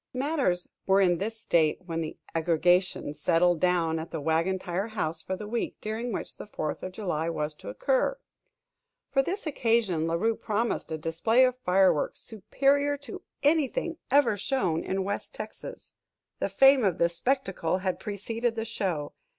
[0.15, 5.21] Matters were in this state when the "aggregation" settled down at the Wagon Tire House
[5.21, 8.17] for the week during which the Fourth of July was to occur.
[9.11, 14.83] For this occasion La Rue promised a display of fireworks "superior to anything ever shown
[14.83, 15.99] in West Texas."
[16.39, 19.13] The fame of this spectacle had preceded the show.